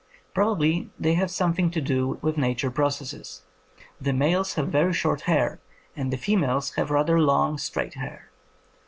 Probably 0.33 0.89
they 0.99 1.13
have 1.13 1.29
something 1.29 1.69
to 1.69 1.79
do 1.79 2.17
with 2.23 2.35
Nature 2.35 2.71
processes. 2.71 3.43
The 4.01 4.13
males 4.13 4.55
have 4.55 4.69
very 4.69 4.93
short 4.93 5.21
hair, 5.29 5.59
and 5.95 6.11
the 6.11 6.17
females 6.17 6.73
have 6.73 6.89
rather 6.89 7.19
long, 7.19 7.59
straight 7.59 7.93
hair." 7.93 8.31